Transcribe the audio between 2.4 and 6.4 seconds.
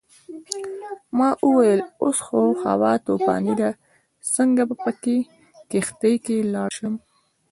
هوا طوفاني ده څنګه به په کښتۍ کې